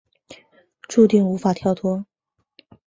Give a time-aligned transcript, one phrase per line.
[0.89, 2.03] 注定无法跳脱